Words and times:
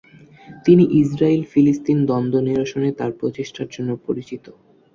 তিনি 0.65 0.83
ইসরায়েল 1.01 1.41
-ফিলিস্তিন 1.45 1.97
দ্বন্দ্ব 2.05 2.35
নিরসনে 2.39 2.89
তার 2.99 3.11
প্রচেষ্টার 3.19 3.67
জন্য 3.71 3.89
পরিচিত। 4.05 4.45